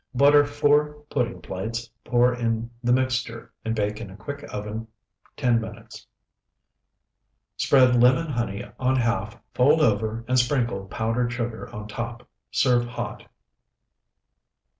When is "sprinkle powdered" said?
10.39-11.31